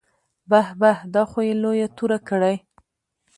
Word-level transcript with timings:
بح 0.49 0.67
بح 0.81 0.97
دا 1.13 1.23
خو 1.29 1.39
يې 1.47 1.53
لويه 1.61 1.87
توره 1.97 2.19
کړې. 2.27 2.55